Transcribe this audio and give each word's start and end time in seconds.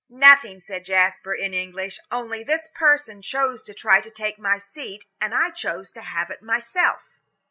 "Nothing," 0.09 0.61
said 0.61 0.83
Jasper, 0.85 1.31
in 1.35 1.53
English, 1.53 1.99
"only 2.09 2.43
this 2.43 2.67
person 2.73 3.21
chose 3.21 3.61
to 3.61 3.71
try 3.75 4.01
to 4.01 4.09
take 4.09 4.39
my 4.39 4.57
seat, 4.57 5.05
and 5.21 5.31
I 5.31 5.51
chose 5.51 5.91
to 5.91 6.01
have 6.01 6.31
it 6.31 6.41
myself." 6.41 7.01